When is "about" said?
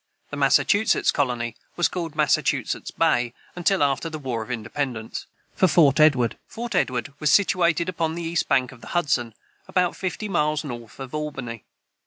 9.67-9.95